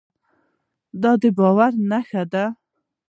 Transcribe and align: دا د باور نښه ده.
دا 1.01 1.11
د 1.21 1.23
باور 1.37 1.71
نښه 1.89 2.23
ده. 2.31 2.45